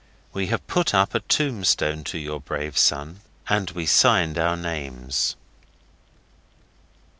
We 0.33 0.47
have 0.47 0.65
put 0.65 0.95
up 0.95 1.13
a 1.13 1.19
tombstone 1.19 2.03
to 2.05 2.17
your 2.17 2.39
brave 2.39 2.75
son. 2.75 3.19
And 3.47 3.69
we 3.69 3.85
signed 3.85 4.39
our 4.39 4.57
names. 4.57 5.35